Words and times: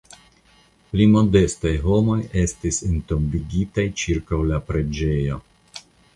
Pli 0.93 1.05
modestaj 1.15 1.73
homoj 1.83 2.15
estis 2.45 2.81
entombigitaj 2.93 3.87
ĉirkaŭ 4.05 4.43
la 4.55 4.61
preĝejo. 4.73 5.41